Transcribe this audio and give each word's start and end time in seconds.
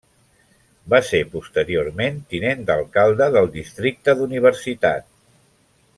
Va 0.93 0.99
ser 1.09 1.19
posteriorment 1.33 2.17
tinent 2.33 2.65
d'alcalde 2.71 3.29
del 3.39 3.53
districte 3.59 4.19
d'Universitat. 4.23 5.11